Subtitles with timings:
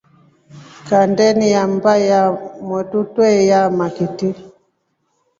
[0.87, 2.21] Kandeni ya mbaa ya
[2.67, 4.21] motru twayaa makith.